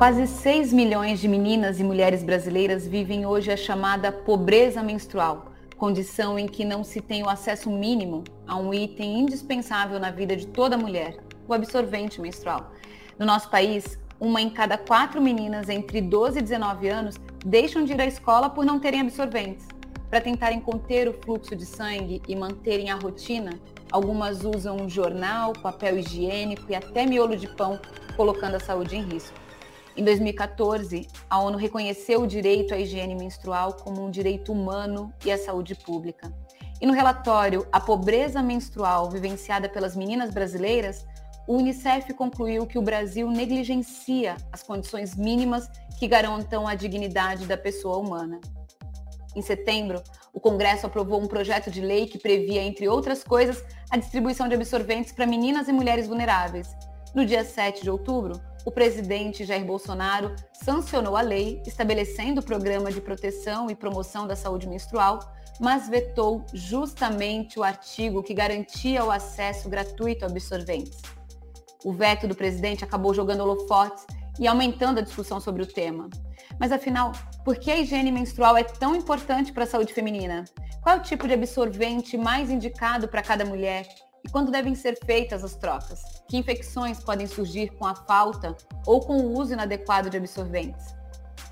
[0.00, 6.38] Quase 6 milhões de meninas e mulheres brasileiras vivem hoje a chamada pobreza menstrual, condição
[6.38, 10.46] em que não se tem o acesso mínimo a um item indispensável na vida de
[10.46, 12.72] toda mulher, o absorvente menstrual.
[13.18, 17.92] No nosso país, uma em cada quatro meninas entre 12 e 19 anos deixam de
[17.92, 19.68] ir à escola por não terem absorventes.
[20.08, 23.50] Para tentarem conter o fluxo de sangue e manterem a rotina,
[23.92, 27.78] algumas usam jornal, papel higiênico e até miolo de pão,
[28.16, 29.49] colocando a saúde em risco.
[30.00, 35.30] Em 2014, a ONU reconheceu o direito à higiene menstrual como um direito humano e
[35.30, 36.32] à saúde pública.
[36.80, 41.04] E no relatório A Pobreza Menstrual Vivenciada pelas Meninas Brasileiras,
[41.46, 45.68] o Unicef concluiu que o Brasil negligencia as condições mínimas
[45.98, 48.40] que garantam a dignidade da pessoa humana.
[49.36, 53.98] Em setembro, o Congresso aprovou um projeto de lei que previa, entre outras coisas, a
[53.98, 56.74] distribuição de absorventes para meninas e mulheres vulneráveis.
[57.14, 62.92] No dia 7 de outubro, o presidente Jair Bolsonaro sancionou a lei estabelecendo o programa
[62.92, 65.20] de proteção e promoção da saúde menstrual,
[65.58, 71.00] mas vetou justamente o artigo que garantia o acesso gratuito a absorventes.
[71.84, 74.04] O veto do presidente acabou jogando holofotes
[74.38, 76.08] e aumentando a discussão sobre o tema.
[76.58, 77.12] Mas afinal,
[77.44, 80.44] por que a higiene menstrual é tão importante para a saúde feminina?
[80.82, 83.86] Qual é o tipo de absorvente mais indicado para cada mulher?
[84.30, 86.02] Quando devem ser feitas as trocas?
[86.28, 88.56] Que infecções podem surgir com a falta
[88.86, 90.94] ou com o uso inadequado de absorventes?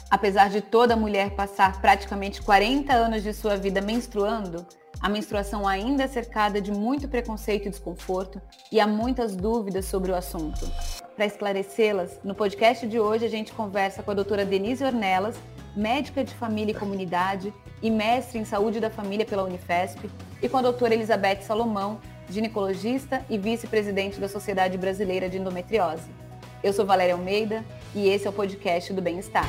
[0.09, 4.65] Apesar de toda mulher passar praticamente 40 anos de sua vida menstruando,
[5.01, 10.13] a menstruação ainda é cercada de muito preconceito e desconforto e há muitas dúvidas sobre
[10.13, 10.71] o assunto.
[11.17, 15.37] Para esclarecê-las, no podcast de hoje a gente conversa com a doutora Denise Ornelas,
[15.77, 20.09] médica de família e comunidade e mestre em saúde da família pela Unifesp,
[20.41, 26.11] e com a doutora Elizabeth Salomão, ginecologista e vice-presidente da Sociedade Brasileira de Endometriose.
[26.63, 29.47] Eu sou Valéria Almeida e esse é o podcast do Bem-Estar.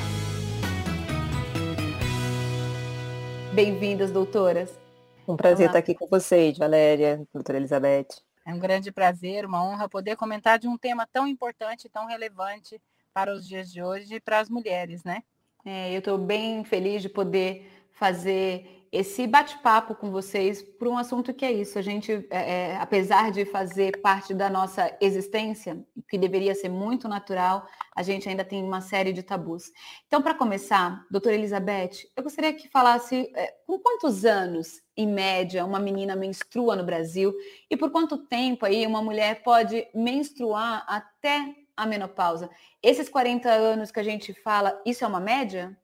[3.53, 4.79] Bem-vindas, doutoras.
[5.27, 5.67] Um prazer Olá.
[5.67, 8.07] estar aqui com vocês, Valéria, doutora Elizabeth.
[8.45, 12.81] É um grande prazer, uma honra poder comentar de um tema tão importante, tão relevante
[13.13, 15.21] para os dias de hoje e para as mulheres, né?
[15.65, 21.33] É, eu estou bem feliz de poder fazer esse bate-papo com vocês por um assunto
[21.33, 21.77] que é isso.
[21.77, 25.77] A gente, é, é, apesar de fazer parte da nossa existência,
[26.09, 29.65] que deveria ser muito natural, a gente ainda tem uma série de tabus.
[30.07, 35.65] Então, para começar, doutora Elizabeth, eu gostaria que falasse é, com quantos anos, em média,
[35.65, 37.33] uma menina menstrua no Brasil
[37.69, 42.49] e por quanto tempo aí uma mulher pode menstruar até a menopausa.
[42.81, 45.77] Esses 40 anos que a gente fala, isso é uma média?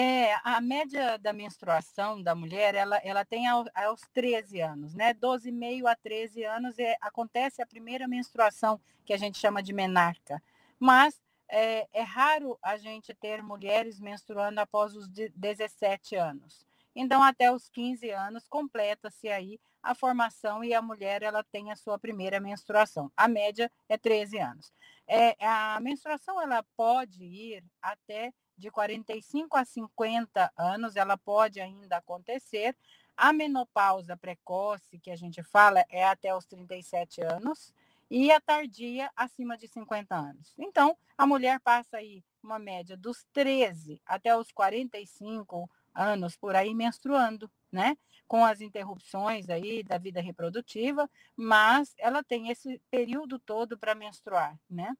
[0.00, 5.12] É, a média da menstruação da mulher, ela, ela tem ao, aos 13 anos, né?
[5.12, 10.40] 12,5 a 13 anos é, acontece a primeira menstruação, que a gente chama de menarca.
[10.78, 16.64] Mas é, é raro a gente ter mulheres menstruando após os 17 anos.
[16.94, 21.76] Então, até os 15 anos, completa-se aí a formação e a mulher ela tem a
[21.76, 23.10] sua primeira menstruação.
[23.16, 24.72] A média é 13 anos.
[25.08, 31.96] É, a menstruação ela pode ir até de 45 a 50 anos, ela pode ainda
[31.96, 32.76] acontecer.
[33.16, 37.72] A menopausa precoce, que a gente fala, é até os 37 anos,
[38.10, 40.54] e a tardia acima de 50 anos.
[40.58, 46.74] Então, a mulher passa aí uma média dos 13 até os 45 anos por aí
[46.74, 47.96] menstruando, né?
[48.26, 54.58] Com as interrupções aí da vida reprodutiva, mas ela tem esse período todo para menstruar,
[54.70, 54.96] né?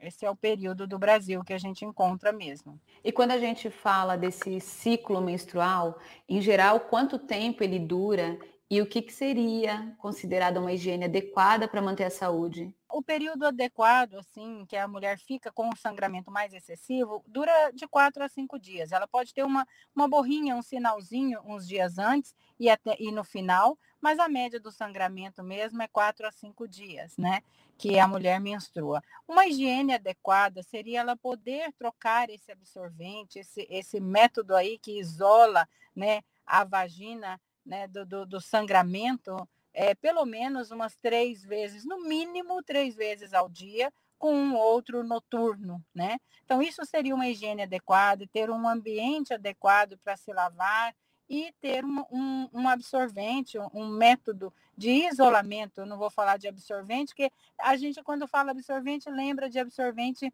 [0.00, 2.80] Esse é o período do Brasil que a gente encontra mesmo.
[3.02, 5.98] E quando a gente fala desse ciclo menstrual,
[6.28, 8.38] em geral, quanto tempo ele dura
[8.70, 12.74] e o que, que seria considerado uma higiene adequada para manter a saúde?
[12.90, 17.86] O período adequado, assim, que a mulher fica com o sangramento mais excessivo, dura de
[17.86, 18.92] quatro a cinco dias.
[18.92, 23.24] Ela pode ter uma, uma borrinha, um sinalzinho uns dias antes e, até, e no
[23.24, 27.42] final, mas a média do sangramento mesmo é quatro a cinco dias, né?
[27.78, 29.02] Que a mulher menstrua.
[29.26, 35.66] Uma higiene adequada seria ela poder trocar esse absorvente, esse, esse método aí que isola
[35.94, 42.02] né, a vagina né, do, do, do sangramento, é, pelo menos umas três vezes, no
[42.02, 46.18] mínimo três vezes ao dia, com um outro noturno, né?
[46.44, 50.94] Então, isso seria uma higiene adequada, ter um ambiente adequado para se lavar
[51.28, 55.80] e ter um, um, um absorvente, um, um, método de isolamento.
[55.80, 60.32] Eu não vou falar de absorvente, porque a gente, quando fala absorvente, lembra de absorvente,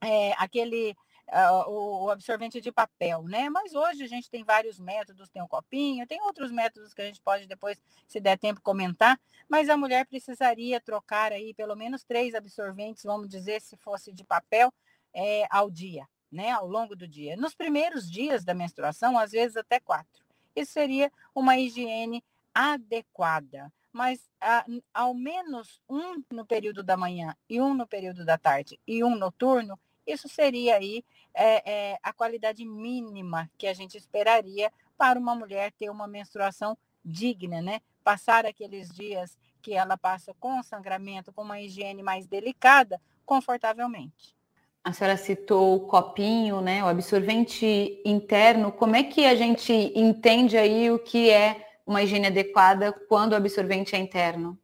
[0.00, 0.96] é, aquele
[1.28, 1.70] uh,
[2.04, 3.48] o absorvente de papel, né?
[3.48, 7.06] Mas hoje a gente tem vários métodos, tem o copinho, tem outros métodos que a
[7.06, 12.04] gente pode depois, se der tempo, comentar, mas a mulher precisaria trocar aí pelo menos
[12.04, 14.72] três absorventes, vamos dizer, se fosse de papel,
[15.14, 17.36] é, ao dia, né, ao longo do dia.
[17.36, 20.24] Nos primeiros dias da menstruação, às vezes até quatro.
[20.56, 22.24] Isso seria uma higiene
[22.54, 28.38] adequada, mas a, ao menos um no período da manhã e um no período da
[28.38, 33.96] tarde e um noturno, isso seria aí é, é, a qualidade mínima que a gente
[33.96, 37.80] esperaria para uma mulher ter uma menstruação digna, né?
[38.04, 44.36] Passar aqueles dias que ela passa com sangramento, com uma higiene mais delicada, confortavelmente.
[44.84, 46.82] A senhora citou o copinho, né?
[46.82, 48.72] O absorvente interno.
[48.72, 53.36] Como é que a gente entende aí o que é uma higiene adequada quando o
[53.36, 54.58] absorvente é interno?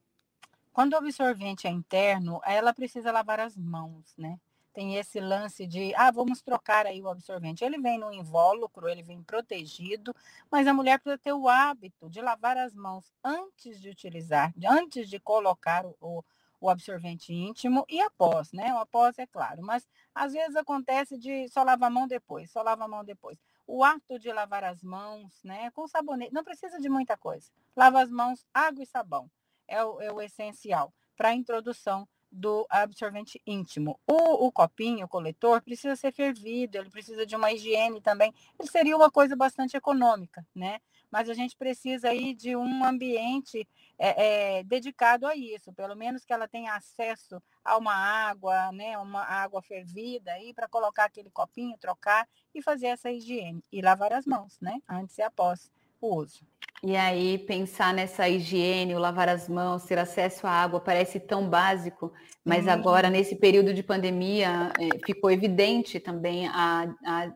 [0.73, 4.39] Quando o absorvente é interno, ela precisa lavar as mãos, né?
[4.73, 7.65] Tem esse lance de, ah, vamos trocar aí o absorvente.
[7.65, 10.15] Ele vem no invólucro, ele vem protegido,
[10.51, 15.09] mas a mulher precisa ter o hábito de lavar as mãos antes de utilizar, antes
[15.09, 16.25] de colocar o,
[16.61, 18.73] o absorvente íntimo e após, né?
[18.75, 22.63] O após é claro, mas às vezes acontece de só lavar a mão depois, só
[22.63, 23.39] lava a mão depois
[23.69, 27.51] o ato de lavar as mãos, né, com sabonete, não precisa de muita coisa.
[27.77, 29.31] Lava as mãos, água e sabão,
[29.69, 34.01] é o, é o essencial para a introdução do absorvente íntimo.
[34.07, 38.35] O, o, copinho, o coletor, precisa ser fervido, ele precisa de uma higiene também.
[38.59, 40.81] Ele seria uma coisa bastante econômica, né?
[41.11, 43.67] Mas a gente precisa aí de um ambiente
[43.99, 48.97] é, é, dedicado a isso, pelo menos que ela tenha acesso a uma água, né,
[48.99, 54.13] uma água fervida aí para colocar aquele copinho, trocar e fazer essa higiene e lavar
[54.13, 55.71] as mãos, né, antes e após
[56.01, 56.47] o uso.
[56.81, 61.49] E aí pensar nessa higiene, o lavar as mãos, ter acesso à água parece tão
[61.49, 62.13] básico,
[62.45, 62.71] mas uhum.
[62.71, 67.33] agora nesse período de pandemia é, ficou evidente também a, a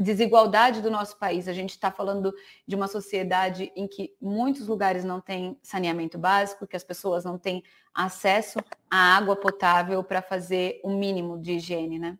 [0.00, 1.46] desigualdade do nosso país.
[1.46, 2.32] A gente está falando
[2.66, 7.38] de uma sociedade em que muitos lugares não têm saneamento básico, que as pessoas não
[7.38, 7.62] têm
[7.94, 8.58] acesso
[8.90, 12.18] à água potável para fazer o mínimo de higiene, né?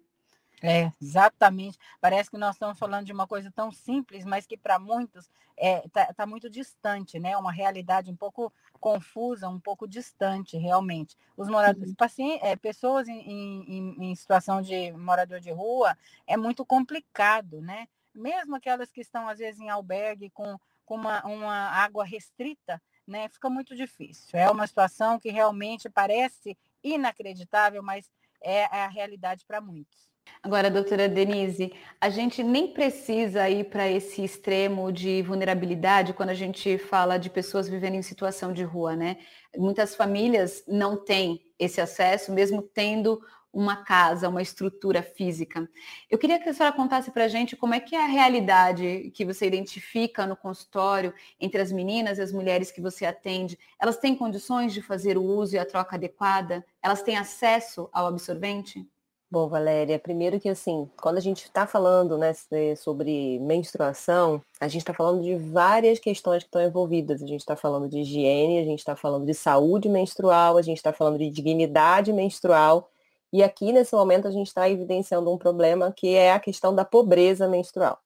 [0.62, 1.79] É, exatamente.
[2.01, 5.57] Parece que nós estamos falando de uma coisa tão simples, mas que para muitos está
[5.57, 7.37] é, tá, tá muito distante, né?
[7.37, 11.17] Uma realidade um pouco confusa, um pouco distante, realmente.
[11.37, 11.95] Os moradores, uhum.
[11.97, 15.97] pacientes, é, pessoas em, em, em situação de morador de rua,
[16.27, 17.89] é muito complicado, né?
[18.15, 23.29] Mesmo aquelas que estão, às vezes, em albergue com, com uma, uma água restrita, né?
[23.29, 24.39] Fica muito difícil.
[24.39, 28.11] É uma situação que realmente parece inacreditável, mas
[28.43, 30.10] é, é a realidade para muitos.
[30.43, 36.35] Agora, doutora Denise, a gente nem precisa ir para esse extremo de vulnerabilidade quando a
[36.35, 39.19] gente fala de pessoas vivendo em situação de rua, né?
[39.56, 43.21] Muitas famílias não têm esse acesso, mesmo tendo
[43.53, 45.69] uma casa, uma estrutura física.
[46.09, 49.11] Eu queria que a senhora contasse para a gente como é que é a realidade
[49.15, 53.59] que você identifica no consultório entre as meninas e as mulheres que você atende.
[53.81, 56.65] Elas têm condições de fazer o uso e a troca adequada?
[56.82, 58.87] Elas têm acesso ao absorvente?
[59.32, 62.32] Bom, Valéria, primeiro que assim, quando a gente está falando né,
[62.77, 67.23] sobre menstruação, a gente está falando de várias questões que estão envolvidas.
[67.23, 70.79] A gente está falando de higiene, a gente está falando de saúde menstrual, a gente
[70.79, 72.91] está falando de dignidade menstrual.
[73.32, 76.85] E aqui, nesse momento, a gente está evidenciando um problema que é a questão da
[76.85, 78.00] pobreza menstrual.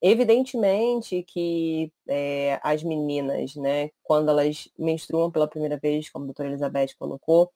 [0.00, 6.48] Evidentemente que é, as meninas, né, quando elas menstruam pela primeira vez, como a doutora
[6.48, 7.52] Elizabeth colocou,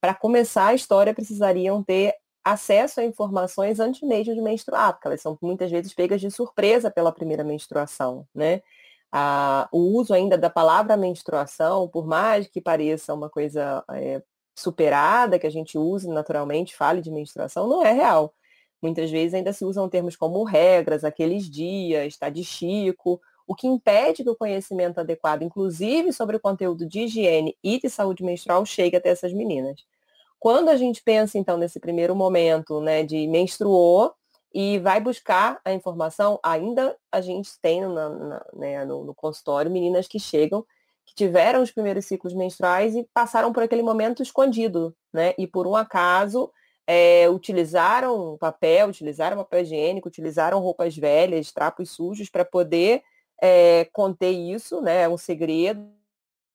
[0.00, 2.14] para começar a história precisariam ter
[2.44, 6.90] acesso a informações antes mesmo de menstruar, porque elas são muitas vezes pegas de surpresa
[6.90, 8.62] pela primeira menstruação, né?
[9.12, 14.22] Ah, o uso ainda da palavra menstruação, por mais que pareça uma coisa é,
[14.56, 18.34] superada, que a gente use naturalmente, fale de menstruação, não é real.
[18.82, 23.66] Muitas vezes ainda se usam termos como regras, aqueles dias, está de chico, o que
[23.66, 28.64] impede que o conhecimento adequado, inclusive sobre o conteúdo de higiene e de saúde menstrual,
[28.64, 29.84] chegue até essas meninas.
[30.40, 34.14] Quando a gente pensa, então, nesse primeiro momento, né, de menstruou
[34.52, 39.70] e vai buscar a informação, ainda a gente tem na, na, né, no, no consultório
[39.70, 40.64] meninas que chegam,
[41.04, 45.34] que tiveram os primeiros ciclos menstruais e passaram por aquele momento escondido, né?
[45.36, 46.50] E por um acaso
[46.86, 53.02] é, utilizaram papel, utilizaram papel higiênico, utilizaram roupas velhas, trapos sujos para poder
[53.42, 55.02] é, conter isso, né?
[55.02, 55.86] É um segredo,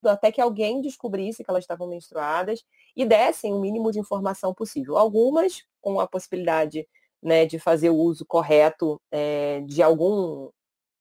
[0.09, 2.63] até que alguém descobrisse que elas estavam menstruadas
[2.95, 4.97] e dessem o mínimo de informação possível.
[4.97, 6.87] Algumas com a possibilidade
[7.21, 10.49] né, de fazer o uso correto é, de algum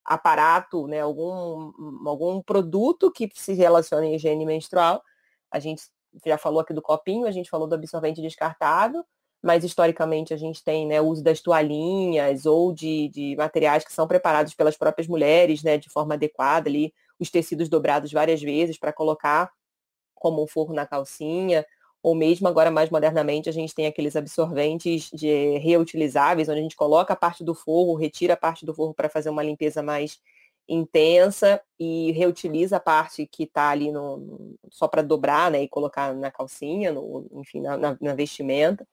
[0.05, 1.73] aparato, né, algum,
[2.07, 5.03] algum produto que se relacione à higiene menstrual.
[5.51, 5.85] A gente
[6.27, 9.05] já falou aqui do copinho, a gente falou do absorvente descartável,
[9.43, 13.93] mas historicamente a gente tem né, o uso das toalhinhas ou de, de materiais que
[13.93, 18.79] são preparados pelas próprias mulheres né, de forma adequada ali, os tecidos dobrados várias vezes
[18.79, 19.51] para colocar
[20.15, 21.67] como um forro na calcinha,
[22.03, 26.77] ou mesmo agora mais modernamente a gente tem aqueles absorventes de reutilizáveis, onde a gente
[26.77, 30.19] coloca a parte do forro, retira a parte do forro para fazer uma limpeza mais
[30.69, 36.15] intensa e reutiliza a parte que está ali no, só para dobrar né, e colocar
[36.15, 38.87] na calcinha, no, enfim, na, na, na, vestimenta.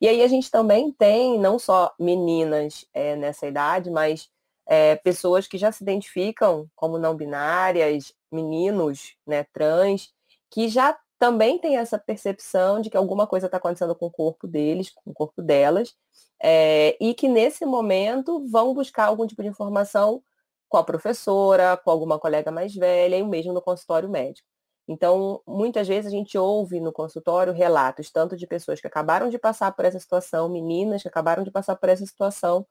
[0.00, 4.30] E aí a gente também tem não só meninas é, nessa idade, mas
[4.66, 10.12] é, pessoas que já se identificam como não binárias, meninos né, trans,
[10.50, 14.46] que já também tem essa percepção de que alguma coisa está acontecendo com o corpo
[14.46, 15.94] deles, com o corpo delas,
[16.42, 20.22] é, e que nesse momento vão buscar algum tipo de informação
[20.68, 24.46] com a professora, com alguma colega mais velha, e mesmo no consultório médico.
[24.88, 29.38] Então, muitas vezes a gente ouve no consultório relatos tanto de pessoas que acabaram de
[29.38, 32.66] passar por essa situação, meninas que acabaram de passar por essa situação,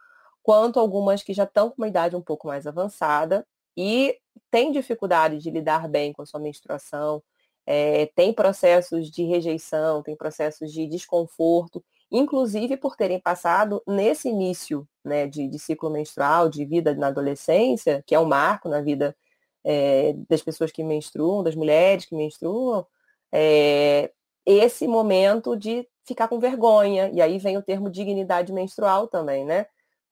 [0.46, 3.44] quanto algumas que já estão com uma idade um pouco mais avançada
[3.76, 4.16] e
[4.52, 7.24] têm dificuldade de lidar bem com a sua menstruação,
[7.66, 14.88] é, tem processos de rejeição, tem processos de desconforto, inclusive por terem passado nesse início
[15.04, 19.18] né, de, de, ciclo menstrual, de vida na adolescência, que é um marco na vida
[19.64, 22.86] é, das pessoas que menstruam, das mulheres que menstruam,
[23.32, 24.12] é,
[24.46, 27.10] esse momento de ficar com vergonha.
[27.12, 29.66] E aí vem o termo dignidade menstrual também, né?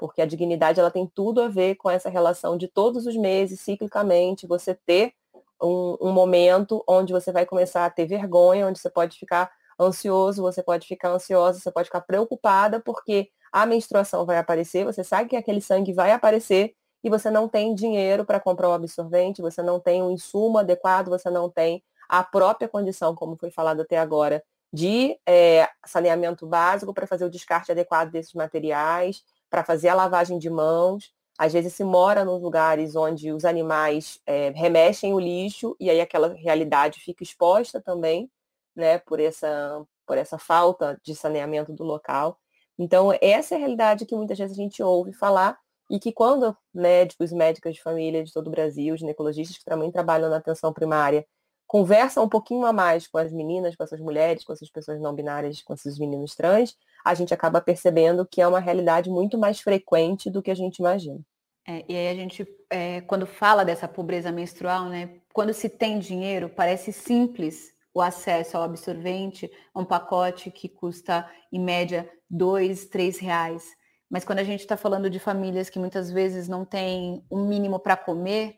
[0.03, 3.61] Porque a dignidade ela tem tudo a ver com essa relação de todos os meses,
[3.61, 5.13] ciclicamente, você ter
[5.61, 10.41] um, um, momento onde você vai começar a ter vergonha, onde você pode ficar ansioso,
[10.41, 15.29] você pode ficar ansiosa, você pode ficar preocupada, porque a menstruação vai aparecer, você sabe
[15.29, 19.63] que aquele sangue vai aparecer e você não tem dinheiro para comprar o absorvente, você
[19.63, 23.97] não tem um insumo adequado, você não tem a própria condição, como foi falado até
[23.97, 24.43] agora,
[24.73, 30.39] de é, saneamento básico para fazer o descarte adequado desses materiais, para fazer a lavagem
[30.39, 31.13] de mãos.
[31.37, 36.01] Às vezes se mora nos lugares onde os animais é, remexem o lixo e aí
[36.01, 38.31] aquela realidade fica exposta também,
[38.75, 42.39] né, por essa, por essa falta de saneamento do local.
[42.79, 45.55] Então, essa é a realidade que muitas vezes a gente ouve falar
[45.87, 50.31] e que quando médicos, médicas de família de todo o Brasil, ginecologistas que também trabalham
[50.31, 51.23] na atenção primária,
[51.67, 55.13] conversam um pouquinho a mais com as meninas, com essas mulheres, com essas pessoas não
[55.13, 59.59] binárias, com esses meninos trans, a gente acaba percebendo que é uma realidade muito mais
[59.59, 61.19] frequente do que a gente imagina.
[61.67, 65.99] É, e aí a gente, é, quando fala dessa pobreza menstrual, né, quando se tem
[65.99, 72.85] dinheiro, parece simples o acesso ao absorvente, a um pacote que custa, em média, dois,
[72.85, 73.63] três reais.
[74.09, 77.79] Mas quando a gente está falando de famílias que muitas vezes não têm um mínimo
[77.79, 78.55] para comer,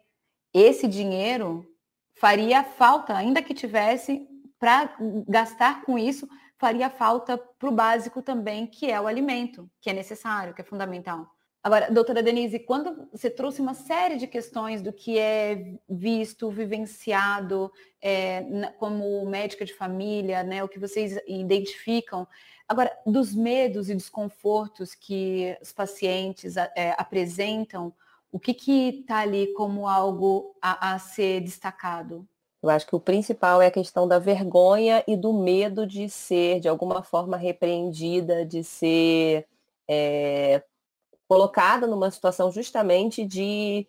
[0.53, 1.65] esse dinheiro
[2.17, 4.25] faria falta, ainda que tivesse,
[4.57, 4.95] para
[5.27, 6.27] gastar com isso,
[6.65, 10.65] faria falta para o básico também, que é o alimento, que é necessário, que é
[10.65, 11.29] fundamental.
[11.61, 17.71] Agora, doutora Denise, quando você trouxe uma série de questões do que é visto, vivenciado
[18.01, 18.43] é,
[18.79, 22.27] como médica de família, né, o que vocês identificam,
[22.67, 27.93] agora, dos medos e desconfortos que os pacientes é, apresentam,
[28.31, 28.53] o que
[28.89, 32.27] está ali como algo a, a ser destacado?
[32.65, 36.59] Eu acho que o principal é a questão da vergonha e do medo de ser,
[36.59, 39.47] de alguma forma, repreendida, de ser
[39.87, 40.63] é,
[41.27, 43.87] colocada numa situação justamente de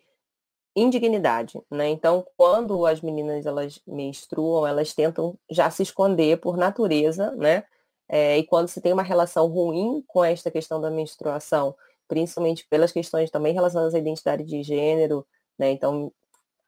[0.76, 1.88] indignidade, né?
[1.88, 7.64] Então, quando as meninas elas menstruam, elas tentam já se esconder por natureza, né?
[8.06, 11.74] É, e quando se tem uma relação ruim com esta questão da menstruação,
[12.06, 15.26] principalmente pelas questões também relacionadas à identidade de gênero,
[15.58, 15.70] né?
[15.70, 16.12] Então,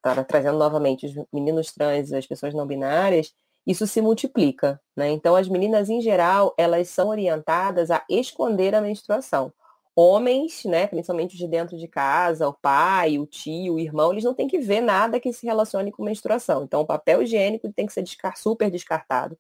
[0.03, 3.33] tá, trazendo novamente os meninos trans, as pessoas não binárias,
[3.67, 5.11] isso se multiplica, né?
[5.11, 9.53] Então, as meninas em geral, elas são orientadas a esconder a menstruação.
[9.95, 14.33] Homens, né, principalmente de dentro de casa, o pai, o tio, o irmão, eles não
[14.33, 16.65] têm que ver nada que se relacione com menstruação.
[16.65, 18.05] Então, o papel higiênico tem que ser
[18.37, 19.37] super descartado.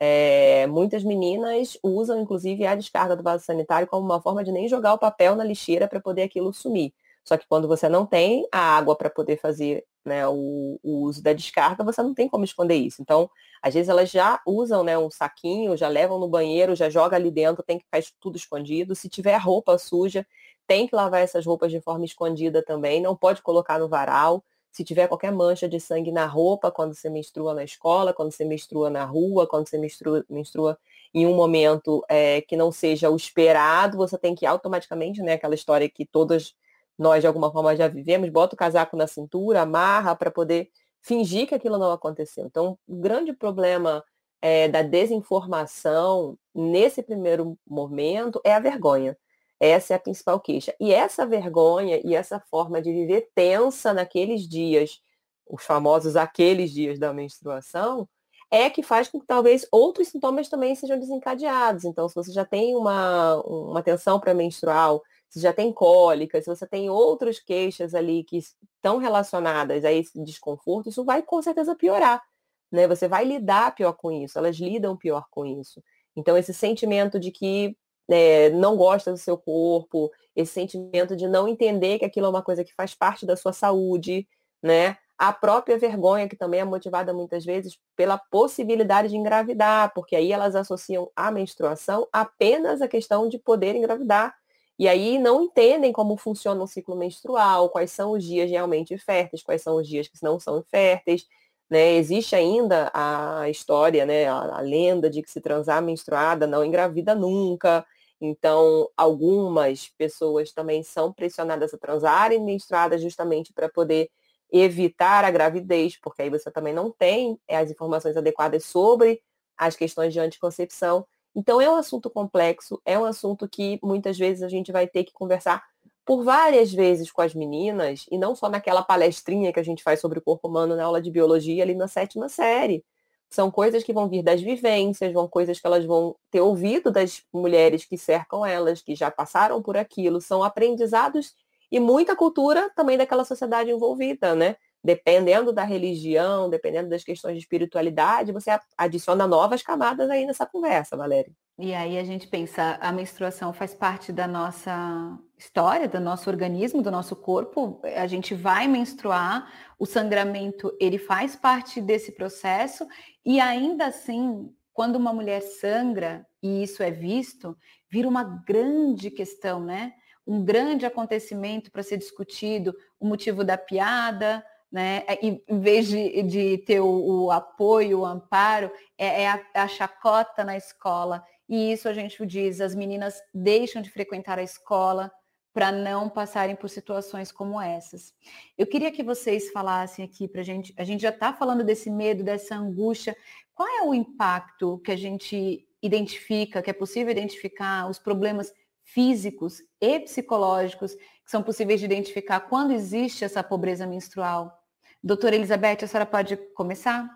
[0.00, 4.68] É, muitas meninas usam, inclusive, a descarga do vaso sanitário como uma forma de nem
[4.68, 6.92] jogar o papel na lixeira para poder aquilo sumir.
[7.24, 11.22] Só que quando você não tem a água para poder fazer né, o, o, uso
[11.22, 13.00] da descarga, você não tem como esconder isso.
[13.00, 13.30] Então,
[13.62, 17.30] às vezes elas já usam né, um saquinho, já levam no banheiro, já joga ali
[17.30, 18.94] dentro, tem que ficar tudo escondido.
[18.94, 20.26] Se tiver roupa suja,
[20.66, 24.44] tem que lavar essas roupas de forma escondida também, não pode colocar no varal.
[24.70, 28.44] Se tiver qualquer mancha de sangue na roupa, quando você menstrua na escola, quando você
[28.44, 30.78] menstrua na rua, quando você menstrua, menstrua
[31.14, 35.54] em um momento é, que não seja o esperado, você tem que automaticamente, né, aquela
[35.54, 36.54] história que todas
[36.98, 40.70] nós de alguma forma já vivemos, bota o casaco na cintura, amarra para poder
[41.02, 42.46] fingir que aquilo não aconteceu.
[42.46, 44.04] Então, o grande problema
[44.40, 49.16] é, da desinformação nesse primeiro momento é a vergonha.
[49.60, 50.74] Essa é a principal queixa.
[50.80, 55.00] E essa vergonha e essa forma de viver tensa naqueles dias,
[55.48, 58.08] os famosos aqueles dias da menstruação,
[58.50, 61.84] é que faz com que talvez outros sintomas também sejam desencadeados.
[61.84, 66.66] Então, se você já tem uma, uma tensão pré-menstrual, se já tem cólica, se você
[66.66, 72.22] tem outras queixas ali que estão relacionadas a esse desconforto, isso vai com certeza piorar.
[72.70, 72.86] Né?
[72.86, 75.82] Você vai lidar pior com isso, elas lidam pior com isso.
[76.14, 77.74] Então, esse sentimento de que
[78.10, 82.42] é, não gosta do seu corpo, esse sentimento de não entender que aquilo é uma
[82.42, 84.28] coisa que faz parte da sua saúde,
[84.62, 84.98] né?
[85.16, 90.30] A própria vergonha, que também é motivada muitas vezes pela possibilidade de engravidar, porque aí
[90.30, 94.34] elas associam a menstruação apenas à questão de poder engravidar.
[94.82, 99.40] E aí não entendem como funciona o ciclo menstrual, quais são os dias realmente férteis,
[99.40, 101.24] quais são os dias que não são férteis.
[101.70, 101.92] Né?
[101.94, 104.26] Existe ainda a história, né?
[104.26, 107.86] a, a lenda de que se transar menstruada não engravida nunca.
[108.20, 114.10] Então, algumas pessoas também são pressionadas a transarem menstruadas justamente para poder
[114.50, 119.22] evitar a gravidez, porque aí você também não tem eh, as informações adequadas sobre
[119.56, 121.06] as questões de anticoncepção.
[121.34, 125.04] Então, é um assunto complexo, é um assunto que muitas vezes a gente vai ter
[125.04, 125.62] que conversar
[126.04, 130.00] por várias vezes com as meninas, e não só naquela palestrinha que a gente faz
[130.00, 132.84] sobre o corpo humano na aula de biologia ali na sétima série.
[133.30, 137.22] São coisas que vão vir das vivências, vão coisas que elas vão ter ouvido das
[137.32, 141.34] mulheres que cercam elas, que já passaram por aquilo, são aprendizados
[141.70, 144.56] e muita cultura também daquela sociedade envolvida, né?
[144.84, 150.96] Dependendo da religião, dependendo das questões de espiritualidade, você adiciona novas camadas aí nessa conversa,
[150.96, 151.32] Valéria.
[151.58, 156.82] E aí a gente pensa, a menstruação faz parte da nossa história, do nosso organismo,
[156.82, 157.80] do nosso corpo.
[157.84, 162.86] A gente vai menstruar, o sangramento ele faz parte desse processo
[163.24, 167.56] e ainda assim, quando uma mulher sangra e isso é visto,
[167.88, 169.92] vira uma grande questão, né?
[170.26, 175.04] Um grande acontecimento para ser discutido, o motivo da piada, né?
[175.06, 179.68] É, em vez de, de ter o, o, apoio, o amparo, é, é a, a,
[179.68, 181.22] chacota na escola.
[181.46, 185.12] E isso a gente diz, as meninas deixam de frequentar a escola
[185.52, 188.14] para não passarem por situações como essas.
[188.56, 191.90] Eu queria que vocês falassem aqui para a gente, a gente já está falando desse
[191.90, 193.14] medo, dessa angústia.
[193.54, 198.50] Qual é o impacto que a gente identifica, que é possível identificar, os problemas
[198.82, 204.61] físicos e psicológicos que são possíveis de identificar quando existe essa pobreza menstrual?
[205.02, 207.08] Doutora Elizabeth, a senhora pode começar?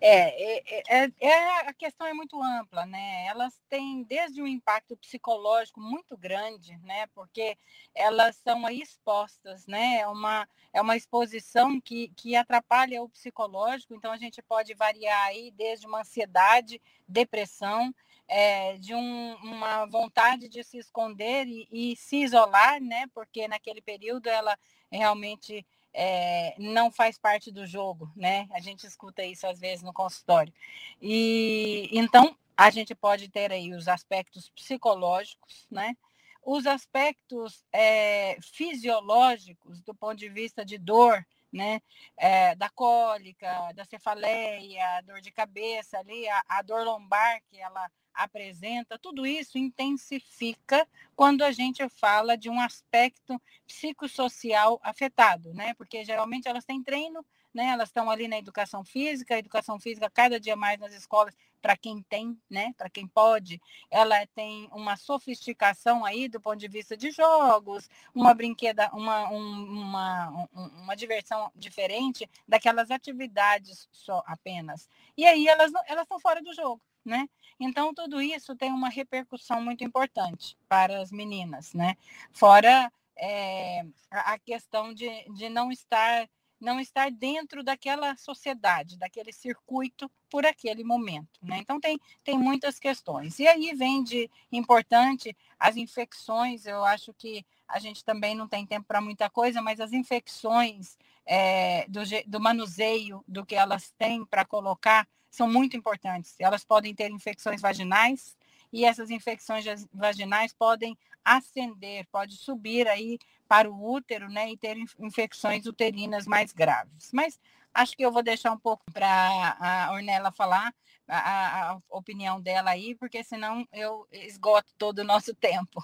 [0.00, 3.26] É, é, é, é, a questão é muito ampla, né?
[3.26, 7.06] Elas têm desde um impacto psicológico muito grande, né?
[7.08, 7.58] Porque
[7.94, 9.98] elas são expostas, né?
[9.98, 15.26] É uma, é uma exposição que, que atrapalha o psicológico, então a gente pode variar
[15.26, 17.94] aí desde uma ansiedade, depressão,
[18.26, 23.06] é, de um, uma vontade de se esconder e, e se isolar, né?
[23.12, 24.58] Porque naquele período ela
[24.90, 28.46] realmente é, não faz parte do jogo, né?
[28.52, 30.52] A gente escuta isso às vezes no consultório.
[31.00, 35.96] E então a gente pode ter aí os aspectos psicológicos, né?
[36.42, 41.80] Os aspectos é, fisiológicos do ponto de vista de dor, né?
[42.16, 47.90] É, da cólica, da cefaleia, dor de cabeça ali, a, a dor lombar que ela
[48.14, 55.74] apresenta, tudo isso intensifica quando a gente fala de um aspecto psicossocial afetado, né?
[55.74, 57.66] Porque geralmente elas têm treino, né?
[57.66, 61.76] Elas estão ali na educação física, a educação física cada dia mais nas escolas para
[61.76, 62.72] quem tem, né?
[62.76, 68.32] Para quem pode, ela tem uma sofisticação aí do ponto de vista de jogos, uma
[68.34, 74.88] brinqueda, uma, um, uma, uma diversão diferente daquelas atividades só apenas.
[75.16, 77.28] E aí elas elas estão fora do jogo né?
[77.58, 81.96] Então, tudo isso tem uma repercussão muito importante para as meninas, né?
[82.32, 86.28] Fora é, a questão de, de não estar
[86.60, 91.40] não estar dentro daquela sociedade, daquele circuito por aquele momento.
[91.42, 91.58] Né?
[91.58, 93.38] Então tem, tem muitas questões.
[93.38, 98.66] E aí vem de importante as infecções, eu acho que a gente também não tem
[98.66, 104.24] tempo para muita coisa, mas as infecções é, do, do manuseio do que elas têm
[104.26, 106.34] para colocar são muito importantes.
[106.38, 108.36] Elas podem ter infecções vaginais
[108.72, 114.76] e essas infecções vaginais podem ascender, pode subir aí para o útero, né, e ter
[114.98, 117.10] infecções uterinas mais graves.
[117.12, 117.38] Mas
[117.74, 120.72] acho que eu vou deixar um pouco para a Ornella falar
[121.08, 125.82] a, a, opinião dela aí, porque senão eu esgoto todo o nosso tempo.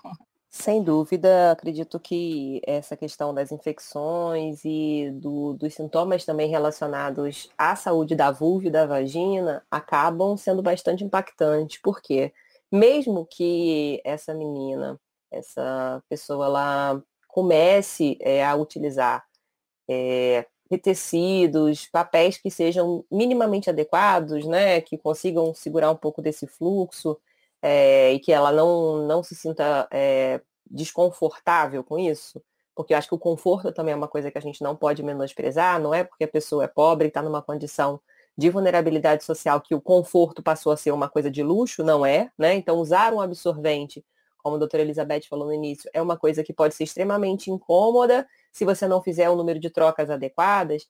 [0.48, 7.76] Sem dúvida, acredito que essa questão das infecções e do, dos sintomas também relacionados à
[7.76, 12.32] saúde da vulva e da vagina acabam sendo bastante impactantes, porque
[12.72, 14.98] mesmo que essa menina,
[15.30, 19.24] essa pessoa, ela comece é, a utilizar
[19.88, 20.46] é,
[20.82, 24.80] tecidos, papéis que sejam minimamente adequados, né?
[24.80, 27.18] Que consigam segurar um pouco desse fluxo
[27.62, 30.40] é, e que ela não, não se sinta é,
[30.70, 32.42] desconfortável com isso.
[32.74, 35.02] Porque eu acho que o conforto também é uma coisa que a gente não pode
[35.02, 38.00] menosprezar, não é porque a pessoa é pobre e está numa condição
[38.36, 42.30] de vulnerabilidade social que o conforto passou a ser uma coisa de luxo, não é,
[42.36, 42.54] né?
[42.54, 44.04] Então usar um absorvente,
[44.36, 48.28] como a doutora Elizabeth falou no início, é uma coisa que pode ser extremamente incômoda
[48.52, 50.86] se você não fizer um número de trocas adequadas.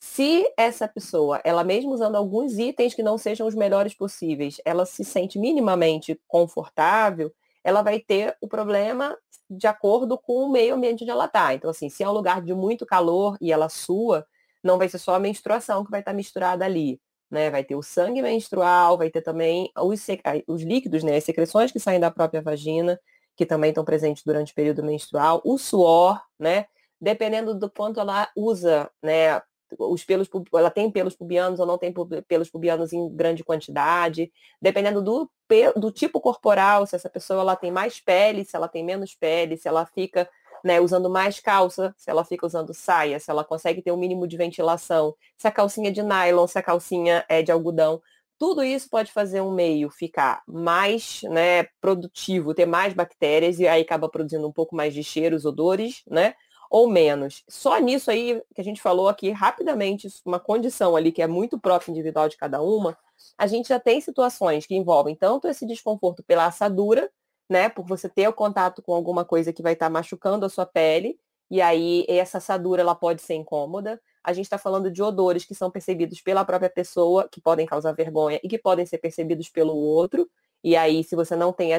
[0.00, 4.86] Se essa pessoa, ela mesmo usando alguns itens que não sejam os melhores possíveis, ela
[4.86, 7.32] se sente minimamente confortável,
[7.64, 9.16] ela vai ter o problema
[9.50, 11.54] de acordo com o meio ambiente onde ela está.
[11.54, 14.26] Então, assim, se é um lugar de muito calor e ela sua,
[14.62, 17.00] não vai ser só a menstruação que vai estar misturada ali.
[17.30, 17.50] Né?
[17.50, 20.06] Vai ter o sangue menstrual, vai ter também os,
[20.46, 21.16] os líquidos, né?
[21.16, 22.98] as secreções que saem da própria vagina,
[23.36, 26.66] que também estão presentes durante o período menstrual, o suor, né?
[27.00, 29.40] Dependendo do quanto ela usa, né?
[29.78, 31.92] Os pelos, ela tem pelos pubianos ou não tem
[32.26, 35.30] pelos pubianos em grande quantidade, dependendo do,
[35.76, 39.56] do tipo corporal, se essa pessoa ela tem mais pele, se ela tem menos pele,
[39.56, 40.28] se ela fica
[40.64, 44.26] né, usando mais calça, se ela fica usando saia, se ela consegue ter um mínimo
[44.26, 48.00] de ventilação, se a calcinha é de nylon, se a calcinha é de algodão.
[48.38, 53.82] Tudo isso pode fazer um meio ficar mais né, produtivo, ter mais bactérias e aí
[53.82, 56.34] acaba produzindo um pouco mais de cheiros, odores, né?
[56.70, 57.44] Ou menos.
[57.48, 61.58] Só nisso aí que a gente falou aqui rapidamente, uma condição ali que é muito
[61.58, 62.96] própria individual de cada uma,
[63.36, 67.10] a gente já tem situações que envolvem tanto esse desconforto pela assadura,
[67.48, 67.68] né?
[67.68, 70.66] Por você ter o contato com alguma coisa que vai estar tá machucando a sua
[70.66, 71.18] pele,
[71.50, 74.00] e aí essa assadura ela pode ser incômoda.
[74.22, 77.92] A gente está falando de odores que são percebidos pela própria pessoa, que podem causar
[77.92, 80.28] vergonha e que podem ser percebidos pelo outro.
[80.62, 81.72] E aí, se você não tem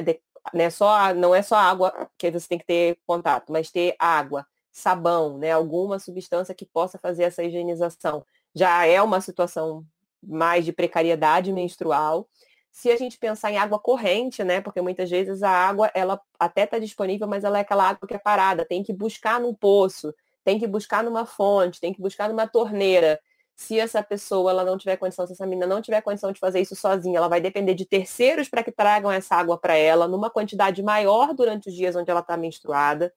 [0.52, 4.46] né, só, não é só água que você tem que ter contato, mas ter água,
[4.72, 8.24] sabão, né, alguma substância que possa fazer essa higienização.
[8.54, 9.84] Já é uma situação
[10.22, 12.28] mais de precariedade menstrual
[12.70, 14.60] se a gente pensar em água corrente, né?
[14.60, 18.14] Porque muitas vezes a água, ela até está disponível, mas ela é aquela água que
[18.14, 22.28] é parada, tem que buscar num poço, tem que buscar numa fonte, tem que buscar
[22.28, 23.20] numa torneira.
[23.56, 26.60] Se essa pessoa ela não tiver condição, se essa menina não tiver condição de fazer
[26.60, 30.30] isso sozinha, ela vai depender de terceiros para que tragam essa água para ela numa
[30.30, 33.12] quantidade maior durante os dias onde ela está menstruada.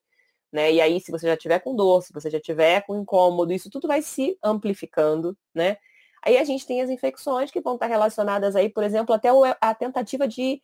[0.54, 0.72] Né?
[0.74, 3.68] E aí, se você já tiver com dor, se você já tiver com incômodo, isso
[3.68, 5.78] tudo vai se amplificando, né?
[6.22, 9.74] Aí a gente tem as infecções que vão estar relacionadas aí, por exemplo, até a
[9.74, 10.62] tentativa de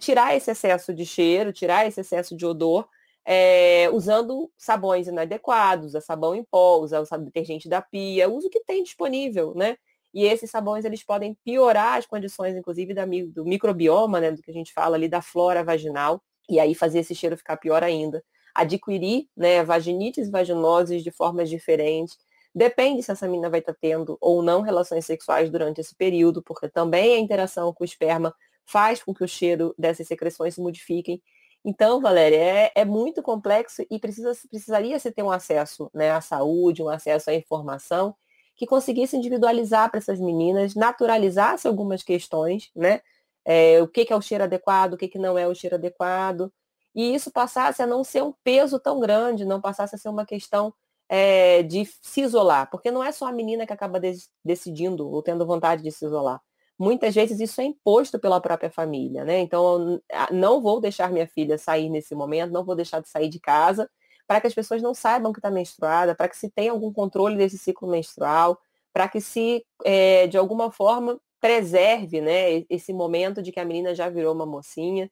[0.00, 2.88] tirar esse excesso de cheiro, tirar esse excesso de odor,
[3.24, 8.82] é, usando sabões inadequados, sabão em pó, usar o detergente da pia, uso que tem
[8.82, 9.76] disponível, né?
[10.12, 14.32] E esses sabões eles podem piorar as condições, inclusive, da, do microbioma, né?
[14.32, 17.56] Do que a gente fala ali da flora vaginal, e aí fazer esse cheiro ficar
[17.58, 18.20] pior ainda.
[18.54, 22.16] Adquirir né, vaginites e vaginoses de formas diferentes.
[22.54, 26.42] Depende se essa menina vai estar tá tendo ou não relações sexuais durante esse período,
[26.42, 30.60] porque também a interação com o esperma faz com que o cheiro dessas secreções se
[30.60, 31.22] modifiquem.
[31.64, 36.20] Então, Valéria, é, é muito complexo e precisa, precisaria se ter um acesso né, à
[36.20, 38.14] saúde, um acesso à informação
[38.56, 43.00] que conseguisse individualizar para essas meninas, naturalizasse algumas questões, né?
[43.44, 45.76] É, o que, que, é o cheiro adequado, o que, que não é o cheiro
[45.76, 46.52] adequado,
[46.94, 50.24] e isso passasse a não ser um peso tão grande, não passasse a ser uma
[50.24, 50.72] questão
[51.08, 54.00] é, de se isolar, porque não é só a menina que acaba
[54.44, 56.40] decidindo ou tendo vontade de se isolar.
[56.78, 59.38] Muitas vezes isso é imposto pela própria família, né?
[59.38, 60.00] Então,
[60.32, 63.88] não vou deixar minha filha sair nesse momento, não vou deixar de sair de casa,
[64.26, 67.36] para que as pessoas não saibam que está menstruada, para que se tenha algum controle
[67.36, 68.58] desse ciclo menstrual,
[68.92, 73.94] para que se, é, de alguma forma, preserve né, esse momento de que a menina
[73.94, 75.10] já virou uma mocinha,